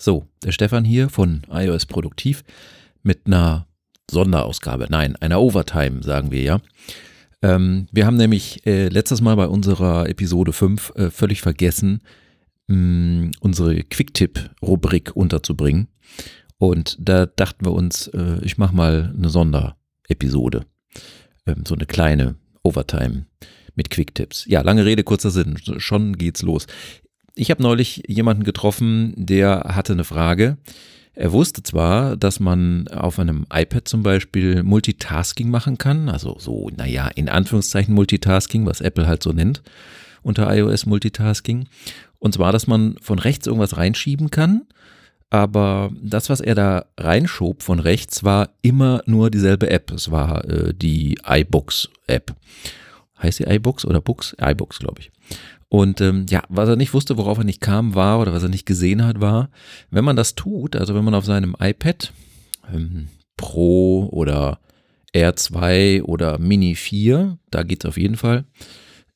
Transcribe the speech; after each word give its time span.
So, 0.00 0.28
der 0.44 0.52
Stefan 0.52 0.84
hier 0.84 1.08
von 1.08 1.42
iOS 1.50 1.86
Produktiv 1.86 2.44
mit 3.02 3.26
einer 3.26 3.66
Sonderausgabe, 4.08 4.86
nein, 4.88 5.16
einer 5.16 5.40
Overtime, 5.40 6.04
sagen 6.04 6.30
wir 6.30 6.40
ja. 6.40 6.60
Ähm, 7.42 7.88
wir 7.90 8.06
haben 8.06 8.16
nämlich 8.16 8.64
äh, 8.64 8.88
letztes 8.88 9.20
Mal 9.20 9.34
bei 9.34 9.48
unserer 9.48 10.08
Episode 10.08 10.52
5 10.52 10.92
äh, 10.94 11.10
völlig 11.10 11.42
vergessen, 11.42 12.02
mh, 12.68 13.32
unsere 13.40 13.82
Quicktip-Rubrik 13.82 15.16
unterzubringen. 15.16 15.88
Und 16.58 16.96
da 17.00 17.26
dachten 17.26 17.64
wir 17.66 17.72
uns, 17.72 18.06
äh, 18.08 18.38
ich 18.42 18.56
mache 18.56 18.74
mal 18.74 19.12
eine 19.16 19.30
Sonderepisode. 19.30 20.64
Ähm, 21.44 21.64
so 21.66 21.74
eine 21.74 21.86
kleine 21.86 22.36
Overtime 22.62 23.26
mit 23.74 23.90
Quicktips. 23.90 24.44
Ja, 24.46 24.62
lange 24.62 24.84
Rede, 24.84 25.02
kurzer 25.02 25.30
Sinn. 25.30 25.58
Schon 25.78 26.16
geht's 26.16 26.42
los. 26.42 26.66
Ich 27.38 27.52
habe 27.52 27.62
neulich 27.62 28.02
jemanden 28.08 28.42
getroffen, 28.42 29.14
der 29.16 29.60
hatte 29.68 29.92
eine 29.92 30.02
Frage. 30.02 30.56
Er 31.14 31.30
wusste 31.30 31.62
zwar, 31.62 32.16
dass 32.16 32.40
man 32.40 32.88
auf 32.88 33.20
einem 33.20 33.46
iPad 33.52 33.86
zum 33.86 34.02
Beispiel 34.02 34.64
Multitasking 34.64 35.48
machen 35.48 35.78
kann, 35.78 36.08
also 36.08 36.36
so, 36.40 36.68
naja, 36.76 37.06
in 37.14 37.28
Anführungszeichen 37.28 37.94
Multitasking, 37.94 38.66
was 38.66 38.80
Apple 38.80 39.06
halt 39.06 39.22
so 39.22 39.30
nennt, 39.30 39.62
unter 40.22 40.52
iOS 40.52 40.84
Multitasking. 40.86 41.68
Und 42.18 42.34
zwar, 42.34 42.50
dass 42.50 42.66
man 42.66 42.96
von 43.00 43.20
rechts 43.20 43.46
irgendwas 43.46 43.76
reinschieben 43.76 44.32
kann, 44.32 44.62
aber 45.30 45.92
das, 46.02 46.30
was 46.30 46.40
er 46.40 46.56
da 46.56 46.86
reinschob 46.96 47.62
von 47.62 47.78
rechts, 47.78 48.24
war 48.24 48.50
immer 48.62 49.00
nur 49.06 49.30
dieselbe 49.30 49.70
App. 49.70 49.92
Es 49.92 50.10
war 50.10 50.44
äh, 50.44 50.74
die 50.74 51.20
iBooks-App. 51.24 52.34
Heißt 53.22 53.38
die 53.38 53.44
iBooks 53.44 53.84
oder 53.84 54.00
Books? 54.00 54.34
iBooks, 54.40 54.80
glaube 54.80 55.02
ich. 55.02 55.12
Und 55.68 56.00
ähm, 56.00 56.26
ja, 56.30 56.42
was 56.48 56.68
er 56.68 56.76
nicht 56.76 56.94
wusste, 56.94 57.18
worauf 57.18 57.38
er 57.38 57.44
nicht 57.44 57.60
kam, 57.60 57.94
war, 57.94 58.20
oder 58.20 58.32
was 58.32 58.42
er 58.42 58.48
nicht 58.48 58.66
gesehen 58.66 59.04
hat, 59.04 59.20
war, 59.20 59.50
wenn 59.90 60.04
man 60.04 60.16
das 60.16 60.34
tut, 60.34 60.76
also 60.76 60.94
wenn 60.94 61.04
man 61.04 61.14
auf 61.14 61.26
seinem 61.26 61.54
iPad 61.60 62.12
ähm, 62.72 63.08
Pro 63.36 64.08
oder 64.10 64.60
R2 65.14 66.02
oder 66.02 66.38
Mini 66.38 66.74
4, 66.74 67.38
da 67.50 67.62
geht 67.62 67.84
es 67.84 67.88
auf 67.88 67.98
jeden 67.98 68.16
Fall, 68.16 68.44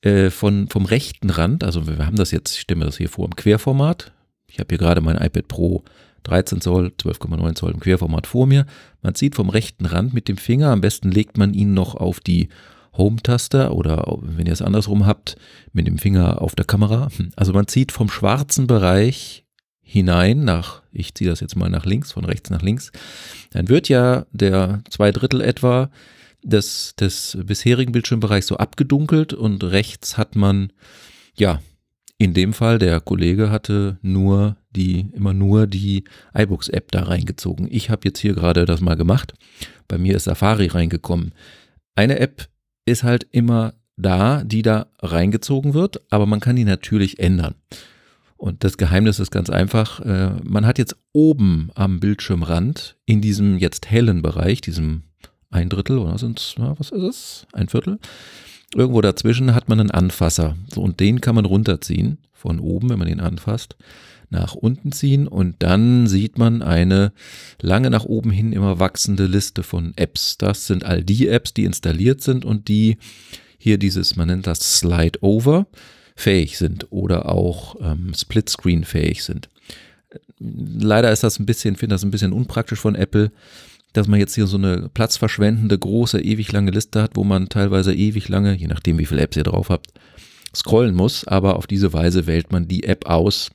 äh, 0.02 0.30
von, 0.30 0.68
vom 0.68 0.84
rechten 0.84 1.30
Rand, 1.30 1.64
also 1.64 1.86
wir 1.86 2.04
haben 2.04 2.16
das 2.16 2.32
jetzt, 2.32 2.54
ich 2.54 2.60
stelle 2.62 2.80
mir 2.80 2.86
das 2.86 2.98
hier 2.98 3.08
vor 3.08 3.24
im 3.24 3.36
Querformat. 3.36 4.12
Ich 4.46 4.58
habe 4.58 4.68
hier 4.68 4.78
gerade 4.78 5.00
mein 5.00 5.16
iPad 5.16 5.48
Pro 5.48 5.84
13 6.24 6.60
Zoll, 6.60 6.92
12,9 7.00 7.54
Zoll 7.54 7.72
im 7.72 7.80
Querformat 7.80 8.26
vor 8.26 8.46
mir. 8.46 8.66
Man 9.00 9.14
zieht 9.14 9.34
vom 9.34 9.48
rechten 9.48 9.86
Rand 9.86 10.12
mit 10.12 10.28
dem 10.28 10.36
Finger, 10.36 10.70
am 10.70 10.80
besten 10.80 11.10
legt 11.10 11.38
man 11.38 11.54
ihn 11.54 11.72
noch 11.72 11.94
auf 11.94 12.20
die 12.20 12.48
Home-Taste 12.94 13.72
oder 13.72 14.18
wenn 14.20 14.46
ihr 14.46 14.52
es 14.52 14.62
andersrum 14.62 15.06
habt, 15.06 15.36
mit 15.72 15.86
dem 15.86 15.98
Finger 15.98 16.42
auf 16.42 16.54
der 16.54 16.66
Kamera. 16.66 17.08
Also 17.36 17.52
man 17.52 17.66
zieht 17.66 17.92
vom 17.92 18.08
schwarzen 18.08 18.66
Bereich 18.66 19.44
hinein 19.80 20.44
nach, 20.44 20.82
ich 20.92 21.14
ziehe 21.14 21.28
das 21.28 21.40
jetzt 21.40 21.56
mal 21.56 21.68
nach 21.68 21.84
links, 21.84 22.12
von 22.12 22.24
rechts 22.24 22.50
nach 22.50 22.62
links, 22.62 22.92
dann 23.50 23.68
wird 23.68 23.88
ja 23.88 24.26
der 24.32 24.82
zwei 24.88 25.12
Drittel 25.12 25.40
etwa 25.40 25.90
des, 26.42 26.94
des 26.96 27.38
bisherigen 27.44 27.92
Bildschirmbereichs 27.92 28.46
so 28.46 28.56
abgedunkelt 28.56 29.32
und 29.32 29.62
rechts 29.64 30.16
hat 30.16 30.34
man, 30.34 30.72
ja, 31.36 31.60
in 32.18 32.34
dem 32.34 32.52
Fall, 32.52 32.78
der 32.78 33.00
Kollege 33.00 33.50
hatte 33.50 33.98
nur 34.00 34.56
die, 34.70 35.10
immer 35.12 35.34
nur 35.34 35.66
die 35.66 36.04
iBooks-App 36.34 36.92
da 36.92 37.02
reingezogen. 37.04 37.66
Ich 37.70 37.90
habe 37.90 38.02
jetzt 38.04 38.20
hier 38.20 38.34
gerade 38.34 38.64
das 38.64 38.80
mal 38.80 38.94
gemacht. 38.94 39.34
Bei 39.88 39.98
mir 39.98 40.14
ist 40.14 40.24
Safari 40.24 40.68
reingekommen. 40.68 41.34
Eine 41.96 42.20
App 42.20 42.48
ist 42.84 43.02
halt 43.02 43.26
immer 43.30 43.74
da, 43.96 44.42
die 44.44 44.62
da 44.62 44.86
reingezogen 45.00 45.74
wird, 45.74 46.00
aber 46.10 46.26
man 46.26 46.40
kann 46.40 46.56
die 46.56 46.64
natürlich 46.64 47.18
ändern. 47.18 47.54
Und 48.36 48.64
das 48.64 48.76
Geheimnis 48.76 49.20
ist 49.20 49.30
ganz 49.30 49.50
einfach, 49.50 50.00
äh, 50.00 50.32
man 50.42 50.66
hat 50.66 50.78
jetzt 50.78 50.96
oben 51.12 51.70
am 51.74 52.00
Bildschirmrand 52.00 52.96
in 53.06 53.20
diesem 53.20 53.58
jetzt 53.58 53.88
hellen 53.88 54.20
Bereich, 54.22 54.60
diesem 54.60 55.02
ein 55.50 55.68
Drittel 55.68 55.98
oder 55.98 56.18
sind 56.18 56.40
es, 56.40 56.54
was 56.58 56.90
ist 56.90 57.02
es? 57.02 57.46
Ein 57.52 57.68
Viertel? 57.68 57.98
Irgendwo 58.74 59.00
dazwischen 59.00 59.54
hat 59.54 59.68
man 59.68 59.78
einen 59.78 59.90
Anfasser. 59.90 60.56
So, 60.72 60.80
und 60.80 60.98
den 60.98 61.20
kann 61.20 61.34
man 61.34 61.44
runterziehen 61.44 62.18
von 62.32 62.58
oben, 62.58 62.88
wenn 62.90 62.98
man 62.98 63.08
den 63.08 63.20
anfasst 63.20 63.76
nach 64.32 64.54
unten 64.54 64.90
ziehen 64.90 65.28
und 65.28 65.56
dann 65.60 66.08
sieht 66.08 66.38
man 66.38 66.62
eine 66.62 67.12
lange 67.60 67.90
nach 67.90 68.04
oben 68.04 68.30
hin 68.30 68.52
immer 68.52 68.80
wachsende 68.80 69.26
Liste 69.26 69.62
von 69.62 69.92
Apps. 69.96 70.38
Das 70.38 70.66
sind 70.66 70.84
all 70.84 71.04
die 71.04 71.28
Apps, 71.28 71.54
die 71.54 71.64
installiert 71.64 72.22
sind 72.22 72.44
und 72.44 72.66
die 72.66 72.96
hier 73.58 73.78
dieses, 73.78 74.16
man 74.16 74.28
nennt 74.28 74.46
das 74.48 74.78
Slide 74.78 75.18
Over, 75.20 75.66
fähig 76.16 76.58
sind 76.58 76.90
oder 76.90 77.30
auch 77.30 77.76
ähm, 77.80 78.12
Split 78.14 78.48
Screen 78.48 78.84
fähig 78.84 79.22
sind. 79.22 79.48
Leider 80.38 81.12
ist 81.12 81.22
das 81.22 81.38
ein 81.38 81.46
bisschen, 81.46 81.76
finde 81.76 81.94
das 81.94 82.02
ein 82.02 82.10
bisschen 82.10 82.32
unpraktisch 82.32 82.80
von 82.80 82.94
Apple, 82.96 83.30
dass 83.92 84.08
man 84.08 84.18
jetzt 84.18 84.34
hier 84.34 84.46
so 84.46 84.56
eine 84.56 84.88
platzverschwendende, 84.88 85.78
große, 85.78 86.20
ewig 86.20 86.50
lange 86.52 86.70
Liste 86.70 87.02
hat, 87.02 87.12
wo 87.14 87.24
man 87.24 87.48
teilweise 87.50 87.94
ewig 87.94 88.28
lange, 88.28 88.54
je 88.54 88.66
nachdem 88.66 88.98
wie 88.98 89.06
viele 89.06 89.20
Apps 89.20 89.36
ihr 89.36 89.44
drauf 89.44 89.68
habt, 89.68 89.92
scrollen 90.54 90.94
muss, 90.94 91.26
aber 91.26 91.56
auf 91.56 91.66
diese 91.66 91.92
Weise 91.92 92.26
wählt 92.26 92.50
man 92.50 92.66
die 92.66 92.84
App 92.84 93.06
aus, 93.06 93.50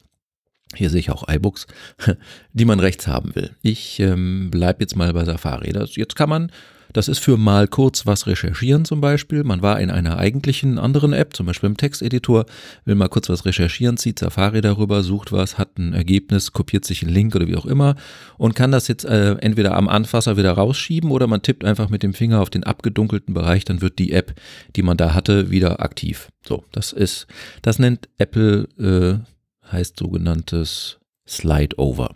hier 0.76 0.90
sehe 0.90 1.00
ich 1.00 1.12
auch 1.12 1.28
iBooks, 1.28 1.68
die 2.54 2.66
man 2.66 2.80
rechts 2.80 3.08
haben 3.08 3.36
will. 3.36 3.52
Ich 3.62 4.00
ähm, 4.00 4.50
bleibe 4.52 4.82
jetzt 4.82 4.96
mal 4.96 5.14
bei 5.14 5.24
Safari. 5.26 5.72
Das, 5.72 5.96
jetzt 5.96 6.16
kann 6.16 6.30
man, 6.30 6.52
das 6.94 7.08
ist 7.08 7.20
für 7.20 7.38
mal 7.38 7.68
kurz 7.68 8.06
was 8.06 8.28
recherchieren 8.28 8.86
zum 8.86 9.02
Beispiel. 9.02 9.44
Man 9.44 9.62
war 9.62 9.80
in 9.80 9.92
einer 9.92 10.18
eigentlichen 10.18 10.80
anderen 10.80 11.14
App, 11.14 11.36
zum 11.36 11.46
Beispiel 11.46 11.68
im 11.68 11.78
Texteditor, 11.78 12.46
will 12.86 12.96
mal 12.96 13.10
kurz 13.10 13.30
was 13.30 13.46
recherchieren, 13.46 13.98
zieht 13.98 14.20
Safari 14.20 14.62
darüber, 14.62 15.04
sucht 15.04 15.32
was, 15.32 15.58
hat 15.58 15.78
ein 15.78 15.94
Ergebnis, 15.94 16.54
kopiert 16.54 16.86
sich 16.86 17.04
einen 17.04 17.14
Link 17.14 17.36
oder 17.36 17.48
wie 17.48 17.56
auch 17.56 17.66
immer 17.66 17.96
und 18.38 18.56
kann 18.56 18.72
das 18.72 18.88
jetzt 18.88 19.06
äh, 19.06 19.34
entweder 19.36 19.76
am 19.76 19.88
Anfasser 19.88 20.38
wieder 20.38 20.54
rausschieben 20.54 21.12
oder 21.12 21.28
man 21.28 21.42
tippt 21.42 21.66
einfach 21.66 21.90
mit 21.90 22.04
dem 22.04 22.14
Finger 22.14 22.42
auf 22.42 22.50
den 22.50 22.64
abgedunkelten 22.64 23.34
Bereich, 23.34 23.66
dann 23.66 23.82
wird 23.82 24.00
die 24.00 24.12
App, 24.12 24.34
die 24.76 24.84
man 24.84 24.98
da 24.98 25.14
hatte, 25.14 25.52
wieder 25.52 25.82
aktiv. 25.82 26.30
So, 26.46 26.64
das 26.72 26.94
ist, 26.94 27.28
das 27.62 27.80
nennt 27.80 28.10
Apple 28.18 28.68
äh, 28.80 29.37
heißt 29.72 29.98
sogenanntes 29.98 31.00
Slide 31.28 31.78
Over. 31.78 32.16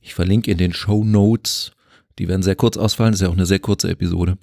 Ich 0.00 0.14
verlinke 0.14 0.50
in 0.50 0.58
den 0.58 0.72
Show 0.72 1.04
Notes, 1.04 1.72
die 2.18 2.28
werden 2.28 2.42
sehr 2.42 2.54
kurz 2.54 2.76
ausfallen, 2.76 3.12
das 3.12 3.20
ist 3.20 3.24
ja 3.24 3.28
auch 3.28 3.36
eine 3.36 3.46
sehr 3.46 3.58
kurze 3.58 3.90
Episode. 3.90 4.38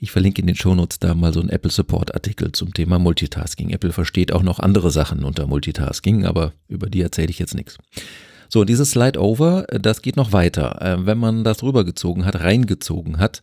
Ich 0.00 0.12
verlinke 0.12 0.40
in 0.40 0.46
den 0.46 0.54
Show 0.54 0.74
Notes 0.74 0.98
da 0.98 1.14
mal 1.14 1.32
so 1.32 1.40
einen 1.40 1.48
Apple 1.48 1.70
Support 1.70 2.14
Artikel 2.14 2.52
zum 2.52 2.72
Thema 2.72 2.98
Multitasking. 2.98 3.70
Apple 3.70 3.92
versteht 3.92 4.32
auch 4.32 4.42
noch 4.42 4.60
andere 4.60 4.90
Sachen 4.90 5.24
unter 5.24 5.46
Multitasking, 5.46 6.24
aber 6.24 6.52
über 6.68 6.88
die 6.88 7.00
erzähle 7.00 7.30
ich 7.30 7.38
jetzt 7.38 7.54
nichts. 7.54 7.78
So, 8.48 8.64
dieses 8.64 8.92
Slide 8.92 9.20
Over, 9.20 9.66
das 9.68 10.00
geht 10.00 10.16
noch 10.16 10.32
weiter. 10.32 10.80
Äh, 10.80 11.06
wenn 11.06 11.18
man 11.18 11.44
das 11.44 11.62
rübergezogen 11.62 12.24
hat, 12.24 12.40
reingezogen 12.40 13.18
hat, 13.18 13.42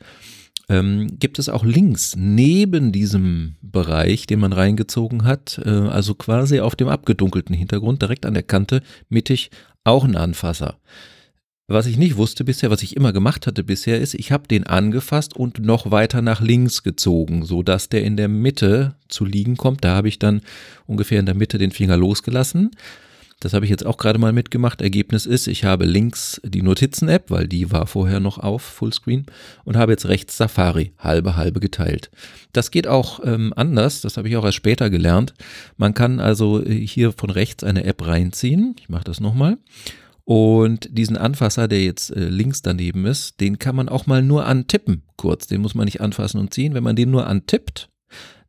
ähm, 0.69 1.19
gibt 1.19 1.39
es 1.39 1.49
auch 1.49 1.63
links 1.63 2.15
neben 2.17 2.91
diesem 2.91 3.55
Bereich, 3.61 4.27
den 4.27 4.39
man 4.39 4.53
reingezogen 4.53 5.23
hat, 5.23 5.61
äh, 5.63 5.69
also 5.69 6.15
quasi 6.15 6.59
auf 6.59 6.75
dem 6.75 6.87
abgedunkelten 6.87 7.55
Hintergrund, 7.55 8.01
direkt 8.01 8.25
an 8.25 8.33
der 8.33 8.43
Kante, 8.43 8.81
mittig, 9.09 9.51
auch 9.83 10.03
einen 10.03 10.15
Anfasser. 10.15 10.77
Was 11.67 11.87
ich 11.87 11.97
nicht 11.97 12.15
wusste 12.15 12.43
bisher, 12.43 12.69
was 12.69 12.83
ich 12.83 12.95
immer 12.95 13.11
gemacht 13.11 13.47
hatte 13.47 13.63
bisher, 13.63 13.99
ist, 13.99 14.13
ich 14.13 14.31
habe 14.31 14.47
den 14.47 14.67
angefasst 14.67 15.35
und 15.35 15.57
noch 15.59 15.89
weiter 15.89 16.21
nach 16.21 16.39
links 16.39 16.83
gezogen, 16.83 17.43
so 17.43 17.63
dass 17.63 17.89
der 17.89 18.03
in 18.03 18.17
der 18.17 18.27
Mitte 18.27 18.95
zu 19.07 19.25
liegen 19.25 19.57
kommt. 19.57 19.83
Da 19.83 19.95
habe 19.95 20.07
ich 20.07 20.19
dann 20.19 20.41
ungefähr 20.85 21.19
in 21.19 21.25
der 21.25 21.33
Mitte 21.33 21.57
den 21.57 21.71
Finger 21.71 21.97
losgelassen. 21.97 22.69
Das 23.41 23.53
habe 23.53 23.65
ich 23.65 23.71
jetzt 23.71 23.85
auch 23.85 23.97
gerade 23.97 24.17
mal 24.17 24.31
mitgemacht. 24.31 24.81
Ergebnis 24.81 25.25
ist, 25.25 25.47
ich 25.47 25.65
habe 25.65 25.85
links 25.85 26.39
die 26.43 26.61
Notizen-App, 26.61 27.29
weil 27.29 27.47
die 27.47 27.71
war 27.71 27.85
vorher 27.85 28.19
noch 28.19 28.37
auf, 28.37 28.63
Fullscreen, 28.63 29.25
und 29.65 29.75
habe 29.75 29.91
jetzt 29.91 30.07
rechts 30.07 30.37
Safari, 30.37 30.93
halbe, 30.97 31.35
halbe 31.35 31.59
geteilt. 31.59 32.09
Das 32.53 32.71
geht 32.71 32.87
auch 32.87 33.19
ähm, 33.23 33.53
anders, 33.55 34.01
das 34.01 34.17
habe 34.17 34.29
ich 34.29 34.37
auch 34.37 34.45
erst 34.45 34.57
später 34.57 34.89
gelernt. 34.89 35.33
Man 35.75 35.93
kann 35.93 36.19
also 36.19 36.63
äh, 36.63 36.73
hier 36.73 37.11
von 37.11 37.29
rechts 37.29 37.63
eine 37.63 37.83
App 37.83 38.07
reinziehen. 38.07 38.75
Ich 38.79 38.89
mache 38.89 39.03
das 39.03 39.19
nochmal. 39.19 39.57
Und 40.23 40.97
diesen 40.97 41.17
Anfasser, 41.17 41.67
der 41.67 41.83
jetzt 41.83 42.09
äh, 42.09 42.29
links 42.29 42.63
daneben 42.63 43.05
ist, 43.05 43.39
den 43.41 43.59
kann 43.59 43.75
man 43.75 43.89
auch 43.89 44.07
mal 44.07 44.23
nur 44.23 44.47
antippen, 44.47 45.03
kurz. 45.17 45.45
Den 45.45 45.61
muss 45.61 45.75
man 45.75 45.85
nicht 45.85 46.01
anfassen 46.01 46.39
und 46.39 46.53
ziehen. 46.53 46.73
Wenn 46.73 46.83
man 46.83 46.95
den 46.95 47.11
nur 47.11 47.27
antippt, 47.27 47.89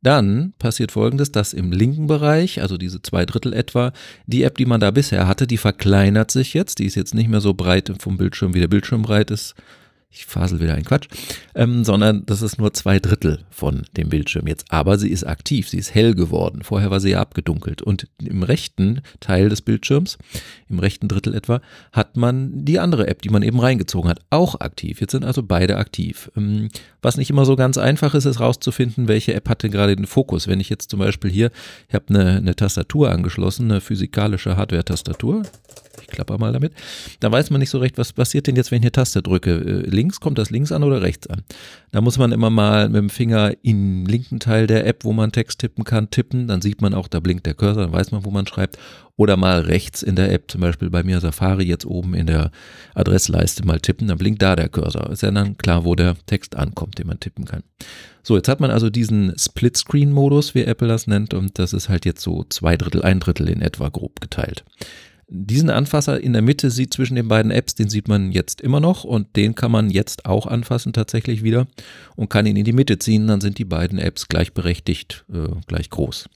dann 0.07 0.55
passiert 0.59 0.93
folgendes, 0.93 1.33
dass 1.33 1.53
im 1.53 1.73
linken 1.73 2.07
Bereich, 2.07 2.63
also 2.63 2.79
diese 2.79 3.03
zwei 3.03 3.27
Drittel 3.27 3.53
etwa, 3.53 3.93
die 4.27 4.45
App, 4.45 4.57
die 4.57 4.65
man 4.65 4.81
da 4.81 4.93
bisher 4.93 5.27
hatte, 5.27 5.47
die 5.47 5.57
verkleinert 5.57 6.31
sich 6.31 6.55
jetzt. 6.55 6.79
Die 6.79 6.87
ist 6.87 6.95
jetzt 6.95 7.15
nicht 7.15 7.29
mehr 7.29 7.41
so 7.41 7.55
breit 7.55 7.93
vom 7.99 8.17
Bildschirm, 8.17 8.55
wie 8.55 8.61
der 8.61 8.69
Bildschirm 8.69 9.03
breit 9.03 9.31
ist. 9.31 9.55
Ich 10.11 10.25
fasel 10.25 10.61
wieder 10.61 10.75
ein 10.75 10.85
Quatsch, 10.85 11.09
ähm, 11.55 11.85
sondern 11.85 12.25
das 12.25 12.41
ist 12.41 12.59
nur 12.59 12.73
zwei 12.73 12.99
Drittel 12.99 13.41
von 13.51 13.85
dem 13.97 14.09
Bildschirm 14.09 14.47
jetzt. 14.47 14.65
Aber 14.71 14.97
sie 14.99 15.11
ist 15.11 15.25
aktiv, 15.25 15.69
sie 15.69 15.79
ist 15.79 15.95
hell 15.95 16.15
geworden. 16.15 16.63
Vorher 16.63 16.91
war 16.91 17.01
sie 17.01 17.11
ja 17.11 17.21
abgedunkelt. 17.21 17.83
Und 17.83 18.09
im 18.23 18.43
rechten 18.43 19.03
Teil 19.21 19.51
des 19.51 19.61
Bildschirms, 19.61 20.17
im 20.69 20.79
rechten 20.79 21.09
Drittel 21.09 21.35
etwa, 21.35 21.61
hat 21.93 22.17
man 22.17 22.65
die 22.65 22.79
andere 22.79 23.09
App, 23.09 23.21
die 23.21 23.29
man 23.29 23.43
eben 23.43 23.61
reingezogen 23.61 24.09
hat, 24.09 24.21
auch 24.31 24.61
aktiv. 24.61 25.01
Jetzt 25.01 25.13
sind 25.13 25.25
also 25.25 25.43
beide 25.43 25.77
aktiv. 25.77 26.31
Ähm, 26.35 26.71
was 27.03 27.19
nicht 27.19 27.31
immer 27.31 27.45
so 27.45 27.55
ganz 27.55 27.77
einfach 27.77 28.15
ist, 28.15 28.25
ist 28.25 28.41
rauszufinden, 28.41 29.09
welche 29.09 29.35
App 29.35 29.49
hatte 29.49 29.69
gerade 29.69 29.97
den 29.97 30.07
Fokus. 30.07 30.49
Wenn 30.49 30.61
ich 30.61 30.71
jetzt 30.71 30.91
zum 30.91 30.99
Beispiel 30.99 31.31
hier, 31.31 31.51
ich 31.89 31.95
habe 31.95 32.07
eine, 32.09 32.37
eine 32.37 32.57
Tastatur 32.57 33.11
angeschlossen, 33.11 33.71
eine 33.71 33.81
physikalische 33.83 34.57
Hardware-Tastatur, 34.57 35.43
ich 36.01 36.07
klapper 36.07 36.39
mal 36.39 36.53
damit, 36.53 36.73
da 37.21 37.31
weiß 37.31 37.51
man 37.51 37.61
nicht 37.61 37.71
so 37.71 37.79
recht, 37.79 37.99
was 37.99 38.13
passiert 38.13 38.47
denn 38.47 38.57
jetzt, 38.57 38.71
wenn 38.71 38.79
ich 38.79 38.85
eine 38.85 38.93
Taste 38.93 39.23
drücke. 39.23 39.85
Links, 39.97 40.21
kommt 40.21 40.39
das 40.39 40.51
links 40.51 40.71
an 40.71 40.83
oder 40.83 41.03
rechts 41.03 41.27
an? 41.27 41.43
Da 41.91 42.01
muss 42.01 42.19
man 42.19 42.31
immer 42.31 42.51
mal 42.51 42.89
mit 42.89 42.97
dem 42.99 43.11
Finger 43.11 43.53
im 43.63 44.07
linken 44.07 44.39
Teil 44.39 44.67
der 44.67 44.87
App, 44.87 45.05
wo 45.05 45.13
man 45.13 45.33
Text 45.33 45.59
tippen 45.59 45.85
kann, 45.85 46.11
tippen. 46.11 46.47
Dann 46.47 46.61
sieht 46.61 46.83
man 46.83 46.95
auch, 46.95 47.09
da 47.09 47.21
blinkt 47.21 47.47
der 47.47 47.55
Cursor, 47.55 47.85
dann 47.85 47.93
weiß 47.93 48.13
man, 48.13 48.25
wo 48.25 48.31
man 48.31 48.47
schreibt. 48.47 48.79
Oder 49.17 49.39
mal 49.39 49.61
rechts 49.61 50.03
in 50.03 50.15
der 50.15 50.31
App, 50.31 50.51
zum 50.51 50.61
Beispiel 50.61 50.91
bei 50.91 51.03
mir 51.03 51.21
Safari 51.21 51.65
jetzt 51.65 51.87
oben 51.87 52.13
in 52.13 52.27
der 52.27 52.51
Adressleiste 52.95 53.65
mal 53.67 53.81
tippen, 53.81 54.09
dann 54.09 54.19
blinkt 54.19 54.43
da 54.43 54.55
der 54.55 54.69
Cursor. 54.69 55.11
Ist 55.11 55.23
ja 55.23 55.31
dann 55.31 55.57
klar, 55.57 55.87
wo 55.87 55.95
der 55.95 56.17
Text 56.27 56.55
ankommt, 56.55 56.99
den 56.99 57.07
man 57.07 57.19
tippen 57.19 57.47
kann. 57.47 57.63
So, 58.23 58.37
jetzt 58.37 58.49
hat 58.49 58.61
man 58.61 58.71
also 58.71 58.91
diesen 58.91 59.33
Split-Screen-Modus, 59.39 60.55
wie 60.55 60.65
Apple 60.65 60.89
das 60.89 61.07
nennt, 61.07 61.33
und 61.33 61.59
das 61.59 61.73
ist 61.73 61.89
halt 61.89 62.05
jetzt 62.05 62.23
so 62.23 62.45
zwei 62.49 62.77
Drittel, 62.77 63.03
ein 63.03 63.21
Drittel 63.21 63.49
in 63.49 63.63
etwa 63.63 63.89
grob 63.89 64.21
geteilt. 64.21 64.65
Diesen 65.29 65.71
Anfasser 65.71 66.21
in 66.21 66.33
der 66.33 66.43
Mitte 66.43 66.71
sieht 66.71 66.95
zwischen 66.95 67.17
den 67.17 67.27
beiden 67.27 67.51
Apps, 67.51 67.75
den 67.75 67.89
sieht 67.89 68.07
man 68.07 68.31
jetzt 68.31 68.61
immer 68.61 68.79
noch 68.79 69.03
und 69.03 69.35
den 69.35 69.57
kann 69.57 69.73
man 69.73 69.91
jetzt 69.91 70.25
auch 70.25 70.47
anfassen 70.47 70.93
tatsächlich 70.93 71.43
wieder 71.43 71.67
und 72.15 72.31
kann 72.31 72.47
ihn 72.47 72.57
in 72.57 72.65
die 72.65 72.73
Mitte 72.73 72.99
ziehen, 73.01 73.27
dann 73.27 73.41
sind 73.41 73.59
die 73.59 73.65
beiden 73.65 73.99
Apps 73.99 74.29
gleichberechtigt, 74.29 75.25
äh, 75.33 75.49
gleich 75.67 75.91
groß. 75.91 76.29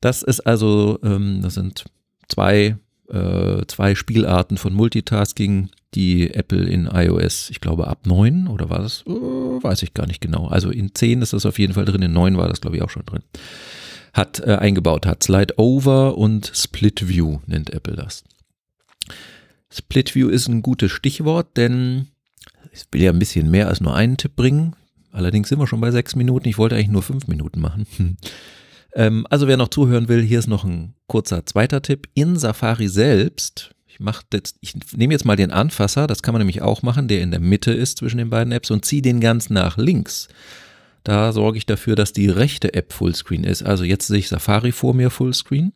Das 0.00 0.24
ist 0.24 0.40
also, 0.40 0.98
ähm, 1.04 1.42
das 1.42 1.54
sind 1.54 1.84
zwei, 2.26 2.76
äh, 3.08 3.64
zwei 3.68 3.94
Spielarten 3.94 4.56
von 4.56 4.74
Multitasking, 4.74 5.70
die 5.94 6.34
Apple 6.34 6.64
in 6.64 6.86
iOS, 6.86 7.50
ich 7.50 7.60
glaube 7.60 7.86
ab 7.86 8.06
9 8.06 8.48
oder 8.48 8.68
war 8.68 8.80
das, 8.80 9.04
äh, 9.06 9.10
weiß 9.10 9.84
ich 9.84 9.94
gar 9.94 10.08
nicht 10.08 10.20
genau. 10.20 10.48
Also 10.48 10.70
in 10.70 10.92
10 10.92 11.22
ist 11.22 11.34
das 11.34 11.46
auf 11.46 11.60
jeden 11.60 11.74
Fall 11.74 11.84
drin, 11.84 12.02
in 12.02 12.12
9 12.12 12.36
war 12.36 12.48
das 12.48 12.60
glaube 12.60 12.76
ich 12.76 12.82
auch 12.82 12.90
schon 12.90 13.06
drin 13.06 13.22
hat 14.12 14.40
äh, 14.40 14.56
eingebaut 14.56 15.06
hat. 15.06 15.22
Slide 15.22 15.54
Over 15.56 16.18
und 16.18 16.50
Split 16.54 17.08
View 17.08 17.40
nennt 17.46 17.70
Apple 17.70 17.96
das. 17.96 18.24
Split 19.70 20.14
View 20.14 20.28
ist 20.28 20.48
ein 20.48 20.62
gutes 20.62 20.92
Stichwort, 20.92 21.56
denn 21.56 22.08
ich 22.72 22.84
will 22.90 23.02
ja 23.02 23.10
ein 23.10 23.18
bisschen 23.18 23.50
mehr 23.50 23.68
als 23.68 23.80
nur 23.80 23.94
einen 23.94 24.16
Tipp 24.16 24.36
bringen. 24.36 24.76
Allerdings 25.12 25.48
sind 25.48 25.58
wir 25.58 25.66
schon 25.66 25.80
bei 25.80 25.90
sechs 25.90 26.14
Minuten. 26.14 26.48
Ich 26.48 26.58
wollte 26.58 26.74
eigentlich 26.74 26.88
nur 26.88 27.02
fünf 27.02 27.26
Minuten 27.26 27.60
machen. 27.60 27.86
ähm, 28.94 29.26
also 29.30 29.46
wer 29.46 29.56
noch 29.56 29.68
zuhören 29.68 30.08
will, 30.08 30.22
hier 30.22 30.38
ist 30.38 30.46
noch 30.46 30.64
ein 30.64 30.94
kurzer 31.06 31.44
zweiter 31.46 31.82
Tipp. 31.82 32.08
In 32.14 32.36
Safari 32.36 32.88
selbst, 32.88 33.74
ich, 33.86 34.00
mach 34.00 34.22
jetzt, 34.32 34.56
ich 34.60 34.74
nehme 34.94 35.12
jetzt 35.12 35.24
mal 35.24 35.36
den 35.36 35.50
Anfasser, 35.50 36.06
das 36.06 36.22
kann 36.22 36.32
man 36.32 36.40
nämlich 36.40 36.62
auch 36.62 36.82
machen, 36.82 37.08
der 37.08 37.20
in 37.20 37.30
der 37.30 37.40
Mitte 37.40 37.72
ist 37.72 37.98
zwischen 37.98 38.18
den 38.18 38.30
beiden 38.30 38.52
Apps 38.52 38.70
und 38.70 38.84
ziehe 38.84 39.02
den 39.02 39.20
ganz 39.20 39.50
nach 39.50 39.76
links. 39.76 40.28
Da 41.04 41.32
sorge 41.32 41.58
ich 41.58 41.66
dafür, 41.66 41.96
dass 41.96 42.12
die 42.12 42.28
rechte 42.28 42.74
App 42.74 42.92
Fullscreen 42.92 43.44
ist. 43.44 43.62
Also 43.62 43.84
jetzt 43.84 44.06
sehe 44.06 44.18
ich 44.18 44.28
Safari 44.28 44.72
vor 44.72 44.94
mir 44.94 45.10
Fullscreen. 45.10 45.72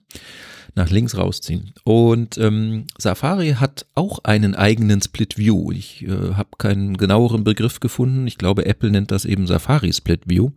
Nach 0.74 0.90
links 0.90 1.16
rausziehen. 1.16 1.72
Und 1.84 2.36
ähm, 2.36 2.86
Safari 2.98 3.56
hat 3.58 3.86
auch 3.94 4.24
einen 4.24 4.54
eigenen 4.54 5.00
Split 5.00 5.38
View. 5.38 5.72
Ich 5.72 6.02
äh, 6.02 6.34
habe 6.34 6.50
keinen 6.58 6.98
genaueren 6.98 7.44
Begriff 7.44 7.80
gefunden. 7.80 8.26
Ich 8.26 8.36
glaube, 8.36 8.66
Apple 8.66 8.90
nennt 8.90 9.10
das 9.10 9.24
eben 9.24 9.46
Safari 9.46 9.90
Split 9.94 10.28
View. 10.28 10.50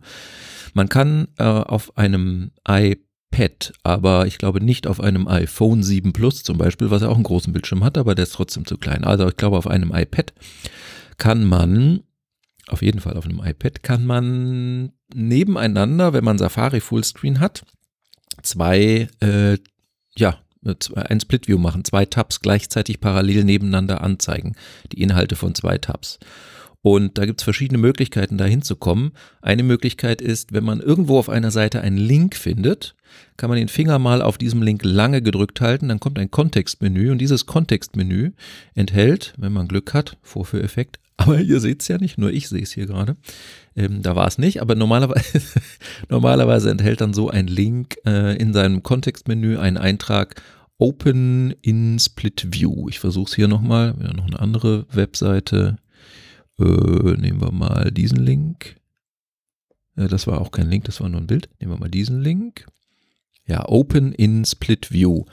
Man 0.74 0.90
kann 0.90 1.28
äh, 1.38 1.44
auf 1.44 1.96
einem 1.96 2.50
iPad, 2.68 3.72
aber 3.82 4.26
ich 4.26 4.36
glaube 4.36 4.62
nicht 4.62 4.86
auf 4.86 5.00
einem 5.00 5.26
iPhone 5.26 5.82
7 5.82 6.12
Plus 6.12 6.42
zum 6.42 6.58
Beispiel, 6.58 6.90
was 6.90 7.00
ja 7.00 7.08
auch 7.08 7.14
einen 7.14 7.24
großen 7.24 7.54
Bildschirm 7.54 7.82
hat, 7.82 7.96
aber 7.96 8.14
der 8.14 8.24
ist 8.24 8.34
trotzdem 8.34 8.66
zu 8.66 8.76
klein. 8.76 9.04
Also 9.04 9.26
ich 9.26 9.36
glaube, 9.38 9.56
auf 9.56 9.66
einem 9.66 9.90
iPad 9.94 10.34
kann 11.16 11.44
man 11.44 12.02
auf 12.72 12.82
jeden 12.82 13.00
Fall 13.00 13.16
auf 13.16 13.24
einem 13.24 13.40
iPad, 13.44 13.82
kann 13.82 14.04
man 14.04 14.92
nebeneinander, 15.14 16.12
wenn 16.12 16.24
man 16.24 16.38
Safari 16.38 16.80
Fullscreen 16.80 17.40
hat, 17.40 17.64
zwei, 18.42 19.08
äh, 19.20 19.58
ja, 20.16 20.38
ein 20.94 21.20
Split 21.20 21.48
View 21.48 21.58
machen, 21.58 21.84
zwei 21.84 22.04
Tabs 22.04 22.40
gleichzeitig 22.40 23.00
parallel 23.00 23.44
nebeneinander 23.44 24.02
anzeigen, 24.02 24.56
die 24.92 25.00
Inhalte 25.00 25.36
von 25.36 25.54
zwei 25.54 25.78
Tabs. 25.78 26.18
Und 26.82 27.18
da 27.18 27.26
gibt 27.26 27.40
es 27.40 27.44
verschiedene 27.44 27.78
Möglichkeiten, 27.78 28.38
da 28.38 28.46
hinzukommen. 28.46 29.12
Eine 29.42 29.62
Möglichkeit 29.62 30.22
ist, 30.22 30.52
wenn 30.52 30.64
man 30.64 30.80
irgendwo 30.80 31.18
auf 31.18 31.28
einer 31.28 31.50
Seite 31.50 31.82
einen 31.82 31.98
Link 31.98 32.34
findet, 32.34 32.94
kann 33.36 33.50
man 33.50 33.58
den 33.58 33.68
Finger 33.68 33.98
mal 33.98 34.22
auf 34.22 34.38
diesem 34.38 34.62
Link 34.62 34.82
lange 34.84 35.20
gedrückt 35.20 35.60
halten, 35.60 35.88
dann 35.88 36.00
kommt 36.00 36.18
ein 36.18 36.30
Kontextmenü 36.30 37.10
und 37.10 37.18
dieses 37.18 37.46
Kontextmenü 37.46 38.32
enthält, 38.74 39.34
wenn 39.36 39.52
man 39.52 39.68
Glück 39.68 39.94
hat, 39.94 40.16
Vorführeffekt, 40.22 40.98
aber 41.16 41.40
ihr 41.40 41.60
seht 41.60 41.82
es 41.82 41.88
ja 41.88 41.98
nicht, 41.98 42.16
nur 42.18 42.30
ich 42.30 42.48
sehe 42.48 42.62
es 42.62 42.72
hier 42.72 42.86
gerade. 42.86 43.16
Ähm, 43.76 44.02
da 44.02 44.16
war 44.16 44.26
es 44.26 44.38
nicht, 44.38 44.62
aber 44.62 44.74
normalerweise, 44.74 45.42
normalerweise 46.08 46.70
enthält 46.70 47.00
dann 47.00 47.12
so 47.12 47.28
ein 47.28 47.46
Link 47.46 47.96
äh, 48.06 48.36
in 48.36 48.52
seinem 48.52 48.82
Kontextmenü 48.82 49.58
einen 49.58 49.76
Eintrag 49.76 50.40
Open 50.78 51.54
in 51.60 51.98
Split 51.98 52.46
View. 52.52 52.88
Ich 52.88 53.00
versuche 53.00 53.28
es 53.28 53.36
hier 53.36 53.48
nochmal, 53.48 53.94
ja, 54.02 54.14
noch 54.14 54.26
eine 54.26 54.40
andere 54.40 54.86
Webseite. 54.90 55.76
Äh, 56.60 57.16
nehmen 57.16 57.40
wir 57.40 57.52
mal 57.52 57.90
diesen 57.90 58.18
Link. 58.18 58.76
Äh, 59.96 60.08
das 60.08 60.26
war 60.26 60.40
auch 60.40 60.50
kein 60.50 60.68
Link, 60.68 60.84
das 60.84 61.00
war 61.00 61.08
nur 61.08 61.20
ein 61.20 61.26
Bild. 61.26 61.48
Nehmen 61.58 61.72
wir 61.72 61.78
mal 61.78 61.90
diesen 61.90 62.20
Link. 62.20 62.66
Ja, 63.46 63.68
Open 63.68 64.12
in 64.12 64.44
Split 64.44 64.92
View. 64.92 65.24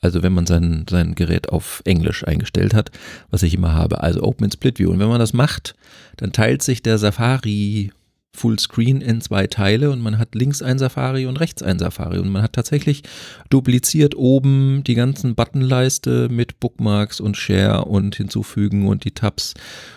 Also 0.00 0.22
wenn 0.22 0.32
man 0.32 0.46
sein, 0.46 0.86
sein 0.88 1.14
Gerät 1.14 1.48
auf 1.48 1.82
Englisch 1.86 2.24
eingestellt 2.26 2.74
hat, 2.74 2.90
was 3.30 3.42
ich 3.42 3.54
immer 3.54 3.72
habe. 3.72 4.02
Also 4.02 4.22
Open 4.22 4.44
in 4.44 4.52
Split 4.52 4.78
View. 4.78 4.90
Und 4.90 4.98
wenn 4.98 5.08
man 5.08 5.18
das 5.18 5.32
macht, 5.32 5.74
dann 6.16 6.32
teilt 6.32 6.62
sich 6.62 6.82
der 6.82 6.98
Safari 6.98 7.92
Fullscreen 8.34 9.00
in 9.00 9.20
zwei 9.20 9.46
Teile 9.46 9.90
und 9.90 10.00
man 10.00 10.18
hat 10.18 10.34
links 10.34 10.60
ein 10.60 10.78
Safari 10.78 11.26
und 11.26 11.38
rechts 11.38 11.62
ein 11.62 11.78
Safari. 11.78 12.18
Und 12.18 12.28
man 12.28 12.42
hat 12.42 12.52
tatsächlich 12.52 13.02
dupliziert 13.48 14.16
oben 14.16 14.82
die 14.84 14.94
ganzen 14.94 15.34
Buttonleiste 15.34 16.28
mit 16.28 16.60
Bookmarks 16.60 17.20
und 17.20 17.36
Share 17.36 17.84
und 17.84 18.16
hinzufügen 18.16 18.88
und 18.88 19.04
die 19.04 19.12
Tabs 19.12 19.54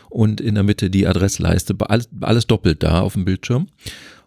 und 0.09 0.39
in 0.39 0.55
der 0.55 0.63
Mitte 0.63 0.89
die 0.89 1.07
Adressleiste, 1.07 1.75
alles, 1.79 2.47
doppelt 2.47 2.83
da 2.83 3.01
auf 3.01 3.13
dem 3.13 3.25
Bildschirm. 3.25 3.67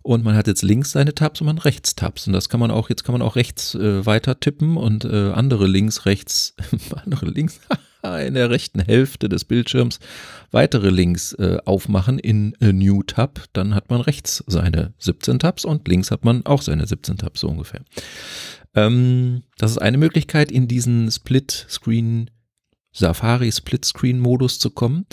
Und 0.03 0.25
man 0.25 0.35
hat 0.35 0.47
jetzt 0.47 0.63
links 0.63 0.93
seine 0.93 1.15
Tabs 1.15 1.41
und 1.41 1.47
man 1.47 1.59
rechts 1.59 1.95
Tabs. 1.95 2.27
Und 2.27 2.33
das 2.33 2.49
kann 2.49 2.59
man 2.59 2.71
auch, 2.71 2.89
jetzt 2.89 3.05
kann 3.05 3.13
man 3.13 3.23
auch 3.23 3.37
rechts 3.37 3.75
äh, 3.75 4.05
weiter 4.07 4.41
tippen 4.41 4.77
und 4.77 5.05
äh, 5.05 5.31
andere 5.33 5.67
links, 5.67 6.07
rechts, 6.07 6.55
andere 7.05 7.27
links 7.27 7.61
in 8.03 8.35
der 8.35 8.51
rechten 8.51 8.81
Hälfte 8.81 9.29
des 9.29 9.45
Bildschirms 9.45 10.01
weitere 10.51 10.91
Links 10.91 11.33
äh, 11.35 11.59
aufmachen 11.65 12.19
in 12.19 12.55
a 12.61 12.73
New 12.73 13.03
Tab, 13.03 13.45
dann 13.53 13.75
hat 13.75 13.91
man 13.91 14.01
rechts 14.01 14.43
seine 14.47 14.95
17 14.99 15.39
Tabs 15.39 15.65
und 15.65 15.87
links 15.89 16.11
hat 16.11 16.25
man 16.25 16.45
auch 16.47 16.63
seine 16.63 16.87
17 16.87 17.19
Tabs 17.19 17.41
so 17.41 17.49
ungefähr. 17.49 17.83
Ähm, 18.75 19.43
das 19.59 19.73
ist 19.73 19.79
eine 19.79 19.99
Möglichkeit, 19.99 20.51
in 20.51 20.69
diesen 20.69 21.11
Split-Screen, 21.11 22.31
Safari-Split-Screen-Modus 22.93 24.59
zu 24.59 24.71
kommen. 24.71 25.07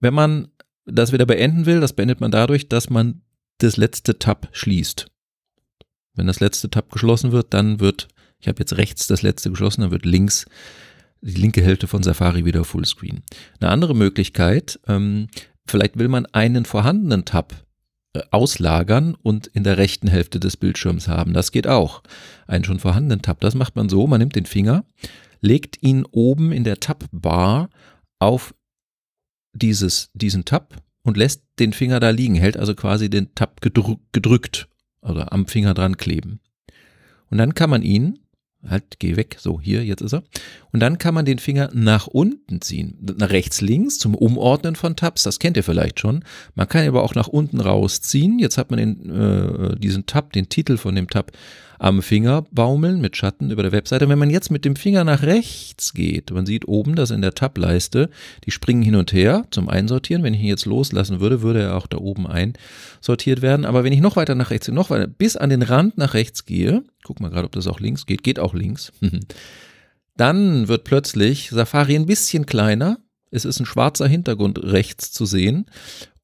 Wenn 0.00 0.14
man 0.14 0.48
das 0.84 1.12
wieder 1.12 1.26
beenden 1.26 1.66
will, 1.66 1.80
das 1.80 1.92
beendet 1.92 2.20
man 2.20 2.30
dadurch, 2.30 2.68
dass 2.68 2.90
man 2.90 3.22
das 3.58 3.76
letzte 3.76 4.18
Tab 4.18 4.48
schließt. 4.52 5.10
Wenn 6.14 6.26
das 6.26 6.40
letzte 6.40 6.70
Tab 6.70 6.90
geschlossen 6.90 7.32
wird, 7.32 7.52
dann 7.54 7.80
wird, 7.80 8.08
ich 8.40 8.48
habe 8.48 8.60
jetzt 8.60 8.76
rechts 8.76 9.06
das 9.06 9.22
letzte 9.22 9.50
geschlossen, 9.50 9.82
dann 9.82 9.90
wird 9.90 10.04
links 10.04 10.46
die 11.20 11.40
linke 11.40 11.62
Hälfte 11.62 11.86
von 11.86 12.02
Safari 12.02 12.44
wieder 12.44 12.64
Fullscreen. 12.64 13.22
Eine 13.60 13.70
andere 13.70 13.94
Möglichkeit, 13.94 14.78
ähm, 14.86 15.28
vielleicht 15.66 15.98
will 15.98 16.08
man 16.08 16.26
einen 16.26 16.64
vorhandenen 16.64 17.24
Tab 17.24 17.54
äh, 18.14 18.20
auslagern 18.30 19.14
und 19.14 19.48
in 19.48 19.64
der 19.64 19.78
rechten 19.78 20.08
Hälfte 20.08 20.40
des 20.40 20.56
Bildschirms 20.56 21.08
haben. 21.08 21.34
Das 21.34 21.52
geht 21.52 21.66
auch. 21.66 22.02
Einen 22.46 22.64
schon 22.64 22.78
vorhandenen 22.78 23.22
Tab. 23.22 23.40
Das 23.40 23.54
macht 23.54 23.76
man 23.76 23.88
so, 23.88 24.06
man 24.06 24.20
nimmt 24.20 24.36
den 24.36 24.46
Finger, 24.46 24.84
legt 25.40 25.82
ihn 25.82 26.04
oben 26.10 26.52
in 26.52 26.64
der 26.64 26.80
Tab-Bar 26.80 27.68
auf 28.18 28.54
dieses, 29.52 30.10
diesen 30.14 30.44
Tab 30.44 30.82
und 31.02 31.16
lässt 31.16 31.42
den 31.58 31.72
Finger 31.72 32.00
da 32.00 32.10
liegen, 32.10 32.34
hält 32.34 32.56
also 32.56 32.74
quasi 32.74 33.10
den 33.10 33.34
Tab 33.34 33.60
gedrückt, 33.60 34.68
also 35.00 35.20
am 35.22 35.46
Finger 35.46 35.74
dran 35.74 35.96
kleben. 35.96 36.40
Und 37.30 37.38
dann 37.38 37.54
kann 37.54 37.70
man 37.70 37.82
ihn, 37.82 38.18
halt, 38.66 38.98
geh 38.98 39.16
weg, 39.16 39.36
so 39.38 39.60
hier, 39.60 39.84
jetzt 39.84 40.00
ist 40.00 40.14
er. 40.14 40.22
Und 40.72 40.80
dann 40.80 40.98
kann 40.98 41.14
man 41.14 41.24
den 41.24 41.38
Finger 41.38 41.70
nach 41.72 42.06
unten 42.06 42.60
ziehen, 42.60 42.96
nach 43.00 43.30
rechts, 43.30 43.60
links 43.60 43.98
zum 43.98 44.14
Umordnen 44.14 44.76
von 44.76 44.96
Tabs, 44.96 45.22
das 45.22 45.38
kennt 45.38 45.56
ihr 45.56 45.64
vielleicht 45.64 46.00
schon. 46.00 46.24
Man 46.54 46.68
kann 46.68 46.86
aber 46.86 47.02
auch 47.02 47.14
nach 47.14 47.28
unten 47.28 47.60
rausziehen. 47.60 48.38
Jetzt 48.38 48.58
hat 48.58 48.70
man 48.70 48.78
den, 48.78 49.10
äh, 49.10 49.76
diesen 49.78 50.06
Tab, 50.06 50.32
den 50.32 50.48
Titel 50.48 50.76
von 50.76 50.94
dem 50.94 51.08
Tab 51.08 51.32
am 51.78 52.02
Finger 52.02 52.42
baumeln 52.50 53.00
mit 53.00 53.16
Schatten 53.16 53.50
über 53.50 53.62
der 53.62 53.72
Webseite. 53.72 54.08
Wenn 54.08 54.18
man 54.18 54.30
jetzt 54.30 54.50
mit 54.50 54.64
dem 54.64 54.76
Finger 54.76 55.04
nach 55.04 55.22
rechts 55.22 55.94
geht, 55.94 56.30
man 56.30 56.46
sieht 56.46 56.66
oben 56.66 56.96
das 56.96 57.10
in 57.10 57.22
der 57.22 57.34
Tab-Leiste, 57.34 58.10
die 58.44 58.50
springen 58.50 58.82
hin 58.82 58.96
und 58.96 59.12
her 59.12 59.44
zum 59.50 59.68
Einsortieren. 59.68 60.22
Wenn 60.22 60.34
ich 60.34 60.40
ihn 60.40 60.48
jetzt 60.48 60.66
loslassen 60.66 61.20
würde, 61.20 61.42
würde 61.42 61.62
er 61.62 61.76
auch 61.76 61.86
da 61.86 61.98
oben 61.98 62.26
einsortiert 62.26 63.42
werden. 63.42 63.64
Aber 63.64 63.84
wenn 63.84 63.92
ich 63.92 64.00
noch 64.00 64.16
weiter 64.16 64.34
nach 64.34 64.50
rechts, 64.50 64.68
noch 64.68 64.90
weiter, 64.90 65.06
bis 65.06 65.36
an 65.36 65.50
den 65.50 65.62
Rand 65.62 65.98
nach 65.98 66.14
rechts 66.14 66.44
gehe, 66.44 66.82
guck 67.04 67.20
mal 67.20 67.30
gerade, 67.30 67.46
ob 67.46 67.52
das 67.52 67.68
auch 67.68 67.80
links 67.80 68.06
geht, 68.06 68.22
geht 68.22 68.38
auch 68.38 68.54
links, 68.54 68.92
dann 70.16 70.68
wird 70.68 70.84
plötzlich 70.84 71.50
Safari 71.50 71.94
ein 71.94 72.06
bisschen 72.06 72.46
kleiner. 72.46 72.98
Es 73.30 73.44
ist 73.44 73.60
ein 73.60 73.66
schwarzer 73.66 74.08
Hintergrund 74.08 74.62
rechts 74.62 75.12
zu 75.12 75.26
sehen 75.26 75.66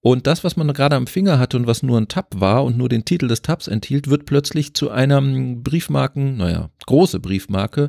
und 0.04 0.26
das, 0.26 0.44
was 0.44 0.54
man 0.56 0.70
gerade 0.74 0.96
am 0.96 1.06
Finger 1.06 1.38
hatte 1.38 1.56
und 1.56 1.66
was 1.66 1.82
nur 1.82 1.96
ein 1.96 2.08
Tab 2.08 2.38
war 2.38 2.62
und 2.62 2.76
nur 2.76 2.90
den 2.90 3.06
Titel 3.06 3.26
des 3.26 3.40
Tabs 3.40 3.68
enthielt, 3.68 4.10
wird 4.10 4.26
plötzlich 4.26 4.74
zu 4.74 4.90
einer 4.90 5.22
Briefmarken, 5.22 6.36
naja, 6.36 6.68
große 6.84 7.20
Briefmarke, 7.20 7.88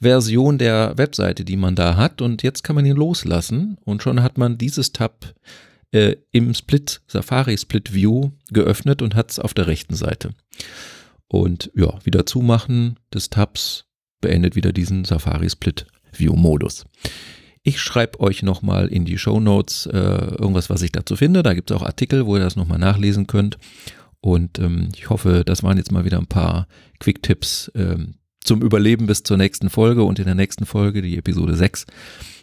Version 0.00 0.56
der 0.56 0.96
Webseite, 0.96 1.44
die 1.44 1.58
man 1.58 1.74
da 1.74 1.98
hat. 1.98 2.22
Und 2.22 2.42
jetzt 2.42 2.64
kann 2.64 2.76
man 2.76 2.86
ihn 2.86 2.96
loslassen 2.96 3.76
und 3.84 4.02
schon 4.02 4.22
hat 4.22 4.38
man 4.38 4.56
dieses 4.56 4.92
Tab 4.92 5.34
äh, 5.92 6.16
im 6.32 6.54
Split, 6.54 7.02
Safari 7.06 7.58
Split 7.58 7.92
View 7.92 8.30
geöffnet 8.50 9.02
und 9.02 9.14
hat 9.14 9.30
es 9.30 9.38
auf 9.38 9.52
der 9.52 9.66
rechten 9.66 9.96
Seite. 9.96 10.30
Und 11.28 11.70
ja, 11.74 11.92
wieder 12.04 12.24
zumachen 12.24 12.98
des 13.12 13.28
Tabs 13.28 13.84
beendet 14.22 14.56
wieder 14.56 14.72
diesen 14.72 15.04
Safari 15.04 15.50
Split 15.50 15.84
View 16.10 16.36
Modus. 16.36 16.86
Ich 17.62 17.80
schreibe 17.80 18.20
euch 18.20 18.42
nochmal 18.42 18.88
in 18.88 19.04
die 19.04 19.18
Show 19.18 19.38
Notes 19.38 19.86
äh, 19.86 19.98
irgendwas, 19.98 20.70
was 20.70 20.82
ich 20.82 20.92
dazu 20.92 21.16
finde. 21.16 21.42
Da 21.42 21.52
gibt 21.52 21.70
es 21.70 21.76
auch 21.76 21.82
Artikel, 21.82 22.26
wo 22.26 22.36
ihr 22.36 22.42
das 22.42 22.56
nochmal 22.56 22.78
nachlesen 22.78 23.26
könnt. 23.26 23.58
Und 24.20 24.58
ähm, 24.58 24.88
ich 24.94 25.10
hoffe, 25.10 25.42
das 25.44 25.62
waren 25.62 25.76
jetzt 25.76 25.92
mal 25.92 26.04
wieder 26.04 26.18
ein 26.18 26.26
paar 26.26 26.66
Quick-Tipps 27.00 27.70
ähm, 27.74 28.14
zum 28.42 28.62
Überleben 28.62 29.06
bis 29.06 29.22
zur 29.22 29.36
nächsten 29.36 29.68
Folge. 29.68 30.04
Und 30.04 30.18
in 30.18 30.24
der 30.24 30.34
nächsten 30.34 30.64
Folge, 30.64 31.02
die 31.02 31.18
Episode 31.18 31.54
6, 31.54 31.86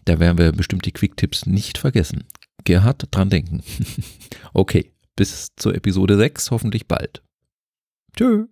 da 0.05 0.19
werden 0.19 0.37
wir 0.37 0.51
bestimmt 0.51 0.85
die 0.85 0.91
Quick-Tipps 0.91 1.47
nicht 1.47 1.77
vergessen. 1.77 2.25
Gerhard, 2.63 3.07
dran 3.11 3.29
denken. 3.29 3.63
okay, 4.53 4.91
bis 5.15 5.49
zur 5.55 5.73
Episode 5.73 6.17
6, 6.17 6.51
hoffentlich 6.51 6.87
bald. 6.87 7.23
Tschö. 8.15 8.45